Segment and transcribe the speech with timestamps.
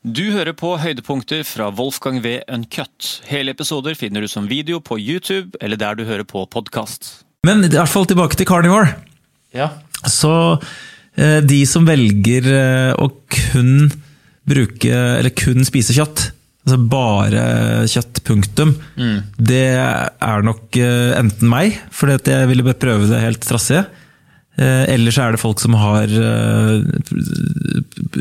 [0.00, 2.38] Du hører på høydepunkter fra Wolfgang V.
[2.48, 3.18] Uncut.
[3.28, 7.26] Hele episoder finner du som video på YouTube eller der du hører på podkast.
[7.44, 8.94] Men i hvert fall tilbake til carnivore.
[9.52, 9.68] Ja.
[10.08, 10.32] Så
[11.20, 13.90] eh, de som velger eh, å kun
[14.48, 16.30] bruke, eller kun spise kjøtt,
[16.64, 17.44] altså bare
[17.92, 18.72] kjøtt, punktum,
[19.36, 23.84] det er nok eh, enten meg, fordi at jeg ville prøve det helt trassige.
[24.58, 26.82] Eh, Eller så er det folk som har eh,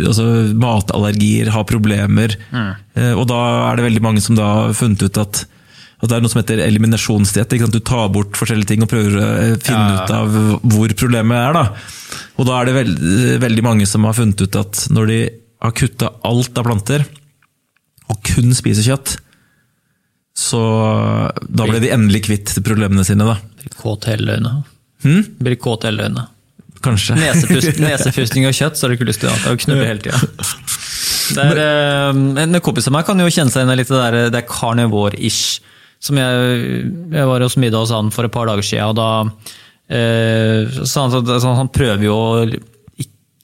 [0.06, 0.26] altså
[0.56, 2.36] matallergier, har problemer.
[2.54, 2.74] Mm.
[3.20, 3.40] Og da
[3.72, 5.42] er det veldig mange som har funnet ut at,
[6.00, 7.58] at det er noe som heter eliminasjonsdiett.
[7.74, 10.04] Du tar bort forskjellige ting og prøver å eh, finne Ja.
[10.06, 11.54] ut av hvor problemet er.
[11.54, 11.66] da.
[12.40, 13.00] Og da er det veld,
[13.44, 15.20] veldig mange som har funnet ut at når de
[15.60, 17.04] har kutta alt av planter,
[18.10, 19.18] og kun spiser kjøtt,
[20.40, 20.60] så
[21.52, 23.36] da ble de endelig kvitt problemene sine, da.
[23.82, 24.64] Kåt hele øynene.
[25.06, 25.24] Hm?
[25.40, 26.28] Blir kåt hele øynene.
[26.84, 27.16] Kanskje.
[27.20, 30.20] Nesepust, nesepusting og kjøtt, så har du ikke lyst til å knulle hele tida.
[31.40, 34.40] Eh, En kompis av meg kan jo kjenne seg igjen i litt det der, det
[34.44, 35.60] er carnivore-ish.
[36.00, 39.10] Som jeg, jeg var hos middag hos han for et par dager siden, og da
[39.92, 42.20] eh, sa han at sånn, han prøver jo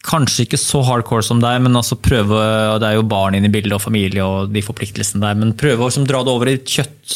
[0.06, 3.50] Kanskje ikke så hardcore som deg, men altså prøve, og det er jo barn inne
[3.50, 6.52] i bildet og familie og de forpliktelsene der, men prøve å liksom dra det over
[6.52, 7.16] i kjøtt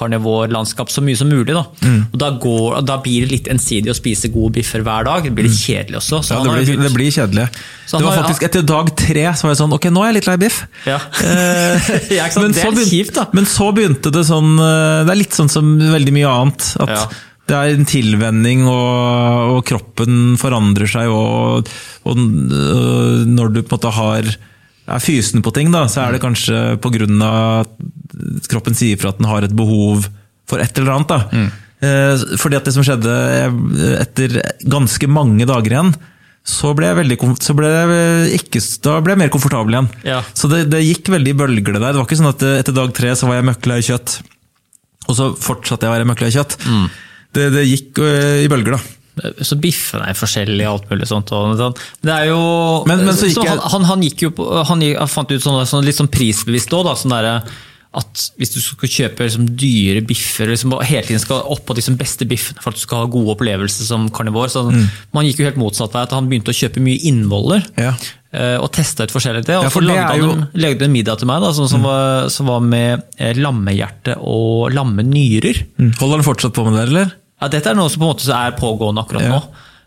[0.00, 1.52] karnivorlandskap så mye som mulig.
[1.54, 1.62] Da.
[1.84, 2.00] Mm.
[2.10, 5.28] Og da, går, da blir det litt ensidig å spise gode biffer hver dag.
[5.28, 6.22] Det blir litt kjedelig også.
[6.26, 6.46] Så Mm.
[6.46, 7.46] Ja, det blir, det blir kjedelig.
[7.86, 10.16] Så Det var faktisk Etter dag tre så var jeg sånn Ok, nå er jeg
[10.20, 10.60] litt lei biff.
[10.86, 10.98] Ja.
[11.26, 11.88] Eh,
[12.20, 12.70] Ja, men så
[13.16, 13.26] da.
[13.36, 16.68] Men så begynte det sånn eh, Det er litt sånn som veldig mye annet.
[16.80, 17.02] At Ja.
[17.50, 21.10] det er en tilvenning, og, og kroppen forandrer seg.
[21.10, 21.66] Og,
[22.06, 24.30] og og, når du på en måte har
[24.90, 27.08] er fysen på ting, da, så er det kanskje pga.
[27.62, 30.08] at kroppen sier fra at den har et behov
[30.50, 31.12] for et eller annet.
[31.12, 31.20] Da.
[31.30, 31.50] Mm.
[31.80, 35.94] Eh, Fordi at det som skjedde eh, etter ganske mange dager igjen,
[36.50, 39.90] så ble jeg veldig så ble jeg ikke, da ble jeg mer komfortabel igjen.
[40.08, 40.20] Ja.
[40.34, 41.92] Så det, det gikk veldig i bølger det der.
[41.92, 44.16] Det var ikke sånn at eh, etter dag tre så var jeg møkla i kjøtt,
[45.06, 46.56] og så fortsatte jeg å være møkla i kjøtt.
[46.66, 46.88] Mm.
[47.36, 48.99] Det, det gikk øh, i bølger, da.
[49.42, 51.28] Så biffen er forskjellig og alt mulig sånt.
[51.28, 51.74] Sånn.
[52.02, 55.08] Det er jo Men- men så gikk jeg- han, han, gikk jo på, han, gikk,
[55.08, 56.86] fant ut sånn, sånn litt sånn prisbevisst òg.
[56.96, 57.42] Sånn derre
[57.92, 61.74] at hvis du skal kjøpe liksom, dyre biffer, liksom, og hele tiden skal opp på
[61.74, 64.88] de liksom, beste biffene for at du skal ha gode opplevelser som karnivor så Mm.
[65.12, 67.66] Man gikk jo helt motsatt vei, at han begynte å kjøpe mye innvoller.
[67.76, 67.94] Ja.
[68.32, 69.56] eh, Og testa ut forskjellig det.
[69.56, 70.28] Og Ja, for så lagde jo...
[70.30, 70.48] han Mm.
[70.54, 74.70] en, lagde en middag til meg da, som, var, som var med eh, lammehjerte og
[74.72, 75.66] lammenyrer.
[75.80, 75.92] Mm.
[75.98, 77.12] Holder han fortsatt på med det, eller?
[77.40, 79.38] Ja, dette er noe som på en måte er pågående akkurat Ja.
[79.38, 79.42] nå.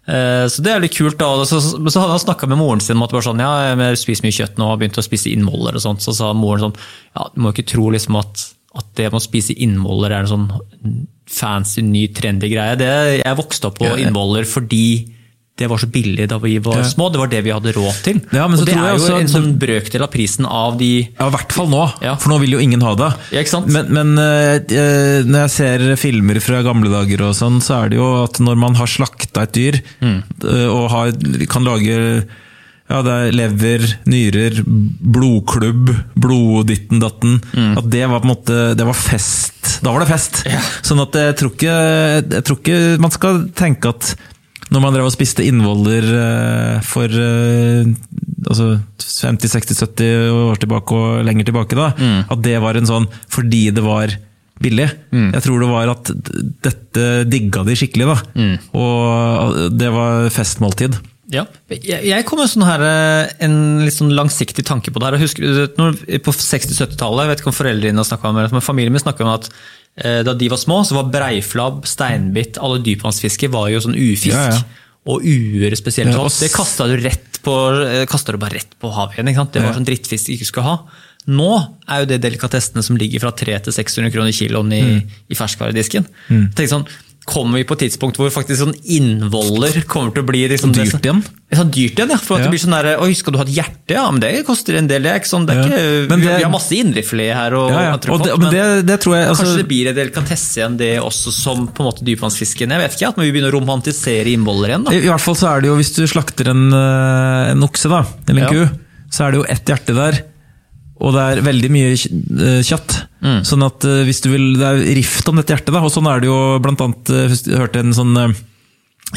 [0.05, 1.17] Eh, Så det er litt kult.
[1.17, 1.45] da.
[1.45, 3.97] Så, så, så hadde han snakka med moren sin om at bare sånn, ja, jeg
[4.01, 5.75] spiser mye kjøtt nå og har begynt å spise innvoller.
[5.75, 6.01] og sånt.
[6.03, 6.75] Så sa moren sånn
[7.15, 8.43] ja, du må ikke tro liksom at,
[8.75, 10.49] at det med å spise innvoller er en sånn
[11.29, 12.75] fancy, ny, trendy greie.
[12.79, 12.91] Det,
[13.23, 13.95] jeg vokste opp på ja.
[14.03, 14.83] innvoller fordi
[15.61, 17.11] det var så billig da vi var små.
[17.13, 18.21] Det var det vi hadde råd til.
[18.33, 20.79] Ja, men så og det tror er jo også en sånn brøkdel av prisen av
[20.79, 20.87] de
[21.19, 22.15] Ja, i hvert fall nå, Ja.
[22.17, 23.11] for nå vil jo ingen ha det.
[23.37, 23.43] Ja?
[23.69, 27.99] Men, men eh, når jeg ser filmer fra gamle dager, og sånn, så er det
[28.01, 30.23] jo at når man har slakta et dyr, Mm.
[30.41, 31.13] eh, og har,
[31.49, 32.25] kan lage
[32.89, 35.87] ja, det er lever, nyrer, blodklubb,
[36.19, 37.37] blodditten datten.
[37.53, 37.77] Mm.
[37.79, 39.77] At det var på en måte det var fest.
[39.85, 40.41] Da var det fest!
[40.85, 41.77] Sånn at jeg tror, ikke,
[42.33, 44.13] jeg tror ikke man skal tenke at
[44.73, 47.85] når man drev og spiste innvoller eh, for eh,
[48.49, 52.23] altså 50-60-70 år tilbake og lenger tilbake, da, Mm.
[52.33, 54.15] at det var en sånn fordi det var
[54.63, 54.89] billig.
[55.11, 55.31] Mm.
[55.35, 56.11] Jeg tror det var at
[56.63, 58.17] dette digga de skikkelig, da.
[58.37, 58.53] Mm.
[58.79, 60.97] Og det var festmåltid.
[61.33, 61.45] Ja.
[61.71, 65.17] Jeg, kom med sånn her, eh, en litt sånn langsiktig tanke på det her.
[65.17, 68.61] Jeg husker, når, på 60-70-tallet, jeg vet ikke om foreldrene dine snakka om det, men
[68.65, 69.57] familien min snakka om at eh,
[70.25, 74.33] da de var små, så var breiflabb, steinbitt, alle dypvannsfisker var jo sånn ufisk.
[74.33, 74.63] Ja, ja.
[75.05, 76.13] Og uer spesielt.
[76.15, 76.95] Ja, det kasta du,
[77.83, 79.51] eh, du bare rett på havet igjen.
[79.51, 80.77] Det var sånn drittfisk du ikke skulle ha.
[81.27, 81.49] Nå
[81.87, 85.11] er jo det delikatessene som ligger fra 300 til 600 kroner kiloen i, Mm.
[85.29, 86.07] i ferskvaredisken.
[86.29, 86.53] Mm.
[86.55, 86.87] Tenk sånn,
[87.25, 90.97] Kommer vi på et tidspunkt hvor faktisk sånn innvoller kommer til å bli liksom, Dyrt
[91.05, 91.21] igjen?
[91.53, 92.17] Sånn dyrt igjen, ja.
[92.19, 92.49] For at Ja.
[92.49, 93.93] det blir sånn der, Oi, skal du ha et hjerte?
[93.95, 95.03] Ja, men det koster en del.
[95.05, 95.67] Det er ikke sånn, det er Ja.
[95.69, 97.53] ikke, Men vi, vi har masse indrefilet her.
[97.55, 97.93] Og, Ja, ja.
[97.93, 100.77] andre Og det, men det, det tror jeg altså, Kanskje det blir en delikatesse igjen,
[100.77, 102.67] det også, som på en måte dypvannsfisken.
[102.75, 104.83] Jeg vet ikke, at vi begynner å romantisere innvoller igjen.
[104.83, 104.91] da.
[104.91, 107.87] I, I hvert fall så er det jo, hvis du slakter en, eh, en okse,
[107.87, 108.67] da, eller en Ja.
[108.67, 108.79] ku,
[109.13, 110.23] så er det jo ett hjerte der.
[111.03, 112.93] Og det er veldig mye kj- eh, kjøtt.
[113.25, 113.41] Mm.
[113.47, 115.81] Sånn at eh, hvis du vil, Det er rift om dette hjertet, da.
[115.83, 118.15] Og sånn er det jo blant annet eh, Jeg hørte en sånn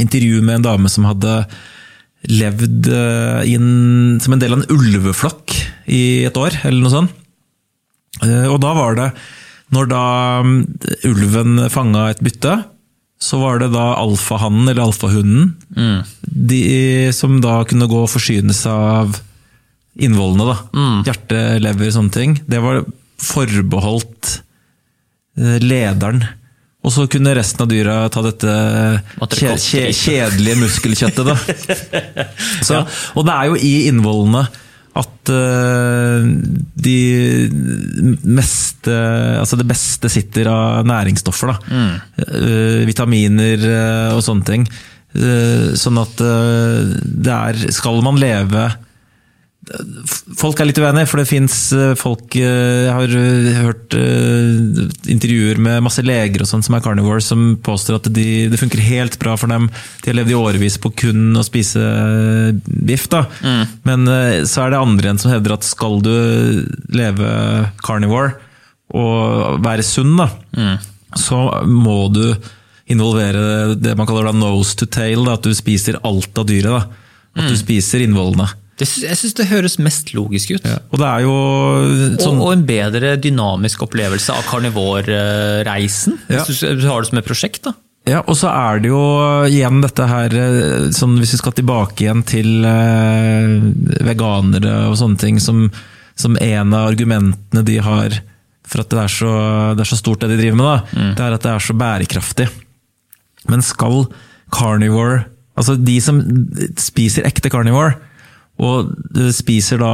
[0.02, 1.38] intervju med en dame som hadde
[2.26, 2.88] levd
[3.46, 5.54] inn i en, som en del av en ulveflokk
[5.94, 7.12] i et år, eller noe sånt.
[8.26, 9.06] Og da var det
[9.76, 10.02] Når da
[10.42, 10.56] mm,
[11.10, 12.56] ulven fanga et bytte,
[13.22, 15.54] så var det da alfahannen, eller alfahunden,
[16.26, 16.60] de,
[17.16, 19.16] som da kunne gå og forsyne seg av
[19.96, 20.46] innvollene.
[20.52, 20.86] da.
[21.06, 22.36] Hjerte, lever, sånne ting.
[22.46, 22.82] Det var
[23.22, 24.32] forbeholdt
[25.38, 26.24] eh, lederen.
[26.86, 28.52] Og så kunne resten av dyra ta dette
[29.34, 31.34] kje, kje, kjedelige muskelkjøttet, da.
[32.66, 32.78] Så,
[33.18, 34.44] og det er jo i innvollene
[34.96, 36.24] at uh,
[36.86, 37.00] de
[38.24, 38.94] meste
[39.42, 41.52] Altså det beste sitter av næringsstoffer.
[41.52, 41.82] da.
[42.22, 44.68] Eh, vitaminer uh, og sånne ting.
[45.16, 48.66] Sånn at der er Skal man leve
[50.38, 51.54] Folk er litt uenige, for det fins
[51.98, 56.84] folk eh, Jeg har eh, hørt eh, intervjuer med masse leger og sånn som er
[56.84, 59.66] carnivore, som påstår at de, det funker helt bra for dem.
[60.04, 61.82] De har levd i årevis på kun å spise
[62.66, 63.08] biff.
[63.12, 63.24] da.
[63.88, 66.12] Men eh, så er det andre enn som hevder at skal du
[66.94, 67.32] leve
[67.82, 68.36] carnivore
[68.94, 70.28] og være sunn, da,
[71.18, 72.22] så må du
[72.92, 75.24] involvere det man kaller da nose to tail.
[75.26, 76.70] Da, at du spiser alt av dyret.
[76.70, 77.02] da.
[77.36, 78.46] At du spiser innvollene.
[78.76, 80.66] Det, jeg syns det høres mest logisk ut.
[80.92, 81.34] Og det er jo
[82.20, 86.18] sånn Og, og en bedre dynamisk opplevelse av karnivorreisen.
[86.28, 86.44] Ja.
[86.44, 87.64] Hvis du, har det som et prosjekt.
[87.64, 87.72] da.
[88.06, 89.02] Ja, og så er det jo
[89.48, 93.56] igjen dette her eh, sånn Hvis vi skal tilbake igjen til eh,
[94.06, 95.64] veganere og sånne ting, som,
[96.14, 98.20] som en av argumentene de har
[98.66, 99.32] for at det er så,
[99.78, 101.74] det er så stort det de driver med, da, det er at det er så
[101.78, 102.48] bærekraftig.
[103.46, 104.08] Men skal
[104.54, 105.24] carnivore
[105.56, 106.18] Altså de som
[106.76, 107.94] spiser ekte carnivore,
[108.58, 108.92] og
[109.36, 109.90] spiser da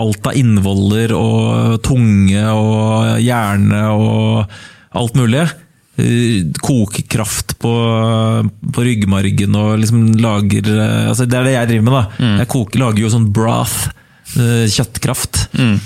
[0.00, 4.50] alt av innvoller og tunge og hjerne og
[4.98, 5.44] alt mulig.
[5.94, 7.72] Kokekraft Koker kraft på,
[8.74, 11.94] på ryggmargen og liksom lager eh, altså Det er det jeg driver med.
[11.94, 12.30] da.
[12.40, 13.76] Jeg koker, lager jo sånn broth,
[14.34, 15.76] eh, kjøttkraft, Mm.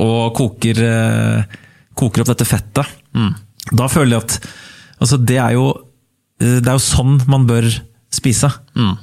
[0.00, 1.58] og koker, eh,
[1.96, 2.88] koker opp dette fettet.
[3.72, 4.48] Da føler jeg at
[5.00, 5.68] altså det er jo
[6.40, 7.68] eh, det er jo sånn man bør
[8.12, 8.48] spise.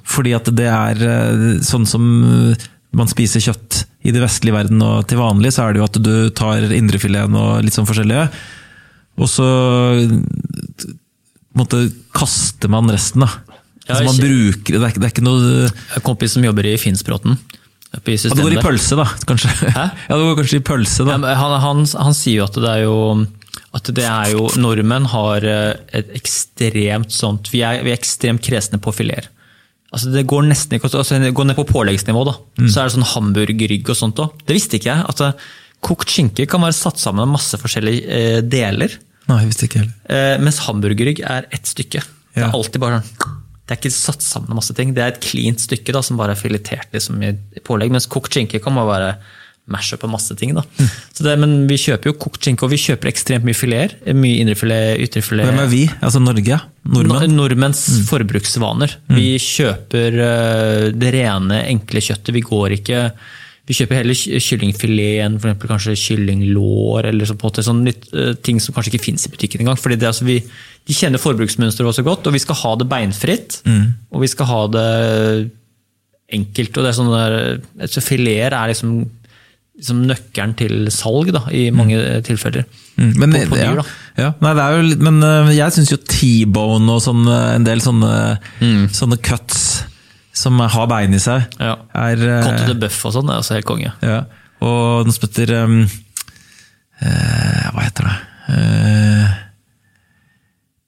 [0.04, 2.66] Fordi at det er eh, sånn som eh,
[2.98, 6.00] man spiser kjøtt i det vestlige verden, og til vanlig så er det jo at
[6.04, 8.26] du tar indrefileten og litt sånn forskjellige,
[9.22, 9.48] og så
[10.02, 10.92] eh,
[11.56, 11.86] måte
[12.16, 13.32] kaster man resten, da.
[13.88, 15.66] Ja, altså man ikke- bruker, det er, det er ikke noe
[15.96, 17.38] en kompis som jobber i Finnsbråten.
[17.92, 19.50] i ja, Det går i pølse, da, kanskje.
[19.72, 19.86] Hæ?
[20.10, 21.18] Ja, det går kanskje i pølse, da.
[21.18, 22.98] Ja, han, han, han sier jo at det er jo
[23.72, 28.80] at det er jo Nordmenn har et ekstremt sånt Vi er, vi er ekstremt kresne
[28.84, 29.30] på fileter.
[29.92, 32.24] Altså det går nesten ikke altså det går ned på påleggsnivå.
[32.28, 32.38] da.
[32.64, 34.38] Så er det sånn hamburgerrygg og sånt òg.
[34.48, 35.04] Det visste ikke jeg.
[35.12, 35.50] at eh,
[35.82, 38.94] Kokt skinke kan være satt sammen av masse forskjellige eh, deler.
[39.28, 39.96] Nei, jeg visste ikke heller.
[40.14, 42.04] Eh, mens hamburgerrygg er ett stykke.
[42.36, 44.94] Det er alltid bare sånn Det er ikke satt sammen av masse ting.
[44.96, 47.92] Det er et cleant stykke da, som bare er filetert liksom, i pålegg.
[47.92, 49.12] Mens kokt skinke kan bare være
[49.68, 50.54] mash på masse ting.
[50.58, 50.64] da.
[50.80, 50.88] Mm.
[51.14, 53.94] Så det, men vi kjøper jo kokt skinke, og vi kjøper ekstremt mye fileter.
[54.18, 55.46] Mye indrefilet, ytrefilet.
[55.48, 55.84] Hvem er vi?
[56.02, 56.58] Altså Norge?
[56.84, 57.06] Nordmenn?
[57.06, 57.12] Mm.
[57.22, 57.36] forbruksvaner.
[57.38, 58.96] Nordmenns forbruksvaner.
[59.16, 62.34] Vi kjøper eh, det rene, enkle kjøttet.
[62.36, 63.06] Vi går ikke
[63.70, 68.08] vi kjøper heller ky- kyllingfilet enn for kanskje kyllinglår, eller så på måte sånn litt,
[68.12, 69.78] uh, ting som kanskje ikke fins i butikken engang.
[69.80, 70.40] fordi det, altså, vi,
[70.90, 73.62] De kjenner forbruksmønsteret vårt så godt, og vi skal ha det beinfritt.
[74.12, 75.52] Og vi skal ha det
[76.34, 76.78] enkelt.
[76.78, 78.96] og det er sånn der, så Fileter er liksom,
[79.82, 81.98] liksom nøkkelen til salg da, i mange
[82.28, 82.64] tilfeller.
[82.96, 83.86] Mm, Men, på, på dyr, ja,
[84.22, 87.82] ja, nei, det jo, men øh, jeg syns jo T-bone og sånn, øh, en del
[87.82, 88.12] sånne,
[88.94, 89.64] sånne cuts
[90.38, 91.74] som har bein i seg, Ja.
[91.98, 93.92] er Côte de bøff og sånn er også helt konge.
[94.06, 94.22] ja.
[94.62, 95.80] Og den spytter um,
[97.02, 98.18] uh, Hva heter det?
[98.54, 99.32] Uh,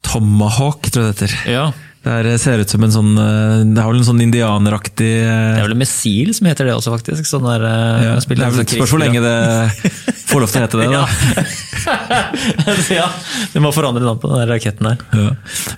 [0.05, 1.33] Tomahawk, tror jeg det heter.
[1.49, 1.63] Ja,
[2.03, 5.53] Det er, ser ut som en sånn eh, Det har vel en sånn indianeraktig eh,
[5.55, 7.27] Det er vel missil som heter det også, faktisk.
[7.29, 9.93] Sånn der, eh, ja, Det er vel sånn et spørsmål hvor lenge det
[10.27, 10.89] får lov til å hete det.
[10.91, 11.05] da.
[12.99, 13.07] ja,
[13.53, 15.05] du må forandre navn på den der raketten her.
[15.15, 15.31] Ja.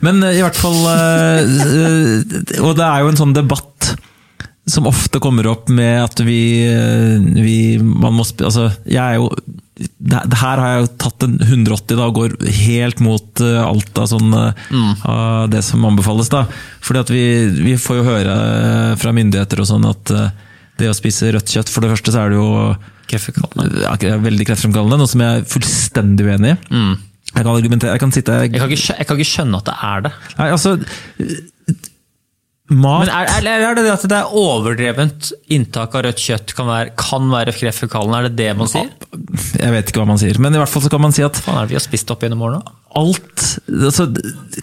[0.06, 3.94] Men eh, i hvert fall eh, eh, Og det er jo en sånn debatt
[4.66, 9.30] som ofte kommer opp med at vi, eh, vi man må, altså, jeg er jo
[9.76, 14.08] her har jeg jo tatt en 180 da, og går helt mot eh, alt av,
[14.08, 16.30] sånn, eh, av det som anbefales.
[16.32, 16.46] da.
[16.86, 20.14] Fordi at vi, vi får jo høre eh, fra myndigheter og sånn at
[20.80, 22.48] det å spise rødt kjøtt For det første så er det jo
[23.08, 26.80] ja, veldig kreftfremkallende, noe som jeg er fullstendig uenig i.
[27.36, 29.76] Jeg kan argumentere, jeg kan sitte Jeg kan, ikke, jeg kan ikke skjønne at det
[29.90, 30.14] er det.
[30.40, 30.76] Nei, altså
[32.66, 36.54] Mat Men er, er, er det det at det er overdrevent inntak av rødt kjøtt
[36.58, 38.18] kan være, kan være kreftfrekvensene?
[38.18, 38.88] Er det det man sier?
[39.62, 41.38] Jeg vet ikke hva man sier, men i hvert fall så kan man si at
[41.46, 42.64] faen er det vi har spist opp gjennom årene?
[42.96, 44.08] alt altså,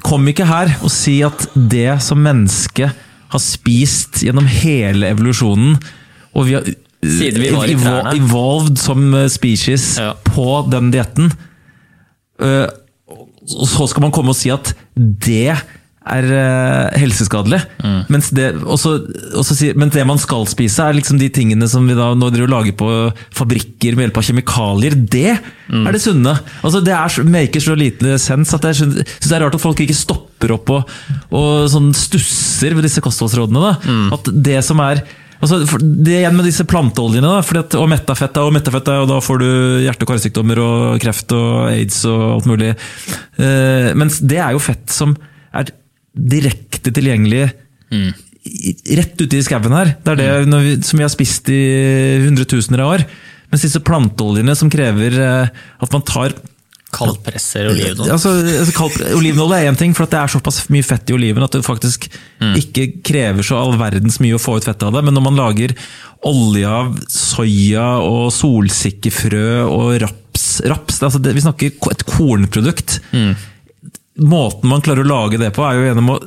[0.03, 2.91] Kom ikke her og si at det som mennesket
[3.33, 5.77] har spist gjennom hele evolusjonen,
[6.35, 6.67] og vi har
[7.03, 8.13] Siden vi var i evo- trærne.
[8.19, 10.13] evolved som eh, species Ja.
[10.27, 11.31] på den dietten,
[12.43, 12.67] øh,
[13.11, 15.55] og så skal man komme og si at det
[16.03, 17.61] er uh, helseskadelig.
[18.13, 18.95] Mens, det, også,
[19.39, 22.51] også mens det man skal spise, er liksom de tingene som vi da nå driver
[22.51, 22.91] og lager på
[23.39, 24.99] fabrikker med hjelp av kjemikalier.
[24.99, 26.37] Det er det sunne.
[26.63, 29.81] Altså, det er, maker så lite sens at jeg syns det er rart at folk
[29.83, 30.95] ikke stopper opp og,
[31.33, 33.63] og sånn stusser ved disse kostholdsrådene.
[33.63, 33.99] Da.
[34.19, 35.05] At det som er
[35.43, 39.41] Altså, det igjen med disse planteoljene, da, at, og mettafett, og mettafett, og da får
[39.43, 39.49] du
[39.83, 42.69] hjerte- og karsykdommer og kreft og aids og alt mulig.
[43.41, 45.17] Uh, mens det er jo fett som
[45.51, 45.73] er
[46.13, 47.49] direkte tilgjengelig
[47.93, 48.09] mm.
[48.99, 49.95] rett ute i skauen her.
[50.05, 51.63] Det er det når vi, som vi har spist i
[52.27, 53.07] hundretusener av år.
[53.53, 56.37] Mens disse planteoljene som krever eh, at man tar
[56.93, 58.13] Kaldpresser olivenolje.
[58.13, 61.15] Altså, altså, kald- Olivenolje er én ting, for at det er såpass mye fett i
[61.17, 62.05] oliven at det faktisk
[62.59, 65.05] ikke krever så all verdens mye å få ut fettet av det.
[65.07, 65.73] Men når man lager
[66.29, 72.99] olje av soya og solsikkefrø og raps, raps det, altså det, Vi snakker et kornprodukt.
[74.21, 76.19] Måten man klarer å lage det på, er jo gjennom å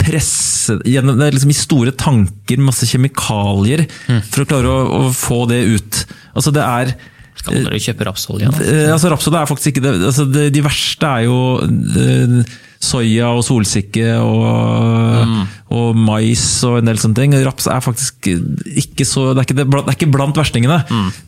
[0.00, 3.86] presse gjennom, det er liksom I store tanker, masse kjemikalier,
[4.28, 6.02] for å klare å, å få det ut.
[6.36, 6.92] Altså det er
[7.40, 8.52] Skal dere kjøpe rapsolje?
[8.64, 9.94] Eh, altså Rapsolje er faktisk ikke det.
[10.10, 12.46] Altså det de verste er jo det,
[12.82, 17.36] soya og solsikke og, og mais og en del sånne ting.
[17.46, 20.82] Raps er faktisk ikke så Det er ikke, det, det er ikke blant verstingene.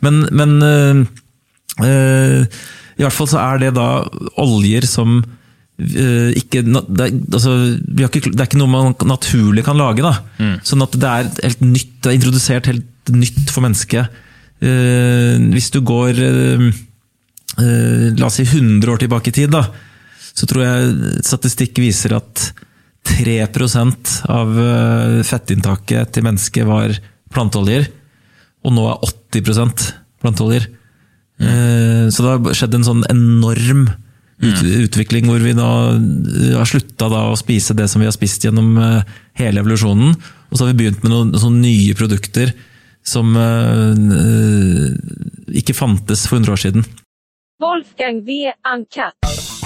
[0.05, 1.03] Men, men øh,
[1.85, 2.61] øh,
[2.99, 3.89] i hvert fall så er det da
[4.43, 5.38] oljer som eh,
[5.79, 10.03] ikke, det, er, altså, ikke, det er ikke noe man naturlig kan lage.
[10.03, 10.17] Da.
[10.67, 14.19] Sånn at det er helt nytt, det er introdusert helt nytt for mennesket.
[14.59, 16.65] Uh, hvis du går uh,
[17.63, 19.69] uh, la oss si 100 år tilbake i tid, da,
[20.35, 22.49] så tror jeg statistikk viser at
[23.09, 26.93] 3% av eh, fettinntaket til mennesket var
[27.33, 27.89] planteoljer,
[28.67, 29.07] og nå er
[29.39, 29.87] 80
[30.23, 30.69] planteoljer.
[31.39, 33.89] Eh, Så det har skjedd en sånn enorm
[34.43, 38.47] ut, utvikling hvor vi da eh, har slutta å spise det som vi har spist
[38.47, 40.17] gjennom eh, hele evolusjonen,
[40.49, 42.55] og så har vi begynt med noen sånne nye produkter
[43.07, 46.89] som eh, eh, ikke fantes for 100 år siden.
[47.59, 48.53] Wolfgang V.
[48.69, 49.58] Uncut.